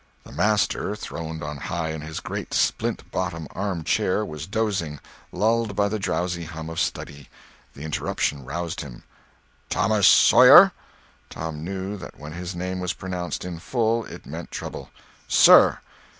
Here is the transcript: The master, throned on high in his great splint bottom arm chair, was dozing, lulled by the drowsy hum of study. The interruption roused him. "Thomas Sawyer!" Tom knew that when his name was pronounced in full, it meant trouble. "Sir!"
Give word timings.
The 0.23 0.31
master, 0.31 0.95
throned 0.95 1.43
on 1.43 1.57
high 1.57 1.89
in 1.89 2.01
his 2.01 2.21
great 2.21 2.55
splint 2.55 3.11
bottom 3.11 3.47
arm 3.51 3.83
chair, 3.83 4.25
was 4.25 4.47
dozing, 4.47 4.99
lulled 5.31 5.75
by 5.75 5.89
the 5.89 5.99
drowsy 5.99 6.45
hum 6.45 6.71
of 6.71 6.79
study. 6.79 7.29
The 7.75 7.83
interruption 7.83 8.43
roused 8.43 8.81
him. 8.81 9.03
"Thomas 9.69 10.07
Sawyer!" 10.07 10.71
Tom 11.29 11.63
knew 11.63 11.97
that 11.97 12.17
when 12.17 12.31
his 12.31 12.55
name 12.55 12.79
was 12.79 12.93
pronounced 12.93 13.45
in 13.45 13.59
full, 13.59 14.03
it 14.05 14.25
meant 14.25 14.49
trouble. 14.49 14.89
"Sir!" 15.27 15.77